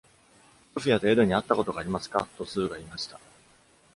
[0.73, 3.19] ソフィアとエドに会ったことがありますか、とスーが言いました。